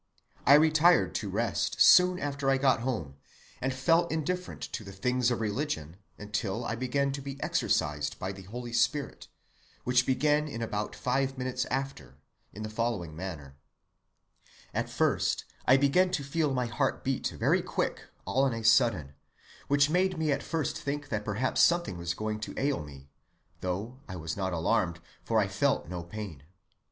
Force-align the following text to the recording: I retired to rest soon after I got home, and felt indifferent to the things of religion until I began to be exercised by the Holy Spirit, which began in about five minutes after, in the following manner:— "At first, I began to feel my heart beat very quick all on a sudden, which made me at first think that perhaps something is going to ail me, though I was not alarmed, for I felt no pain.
I 0.47 0.55
retired 0.55 1.13
to 1.21 1.29
rest 1.29 1.79
soon 1.79 2.17
after 2.17 2.49
I 2.49 2.57
got 2.57 2.79
home, 2.79 3.17
and 3.61 3.71
felt 3.71 4.11
indifferent 4.11 4.61
to 4.73 4.83
the 4.83 4.91
things 4.91 5.29
of 5.29 5.39
religion 5.41 5.97
until 6.17 6.65
I 6.65 6.73
began 6.75 7.11
to 7.11 7.21
be 7.21 7.39
exercised 7.39 8.17
by 8.17 8.31
the 8.31 8.41
Holy 8.41 8.73
Spirit, 8.73 9.27
which 9.83 10.07
began 10.07 10.47
in 10.47 10.63
about 10.63 10.95
five 10.95 11.37
minutes 11.37 11.65
after, 11.65 12.17
in 12.51 12.63
the 12.63 12.67
following 12.71 13.15
manner:— 13.15 13.57
"At 14.73 14.89
first, 14.89 15.45
I 15.67 15.77
began 15.77 16.09
to 16.13 16.23
feel 16.23 16.51
my 16.51 16.65
heart 16.65 17.03
beat 17.03 17.27
very 17.27 17.61
quick 17.61 18.05
all 18.25 18.43
on 18.45 18.53
a 18.55 18.63
sudden, 18.63 19.13
which 19.67 19.91
made 19.91 20.17
me 20.17 20.31
at 20.31 20.41
first 20.41 20.79
think 20.79 21.09
that 21.09 21.23
perhaps 21.23 21.61
something 21.61 21.99
is 22.01 22.15
going 22.15 22.39
to 22.39 22.55
ail 22.57 22.83
me, 22.83 23.07
though 23.59 23.99
I 24.09 24.15
was 24.15 24.35
not 24.35 24.51
alarmed, 24.51 24.99
for 25.23 25.37
I 25.37 25.47
felt 25.47 25.87
no 25.89 26.01
pain. 26.01 26.41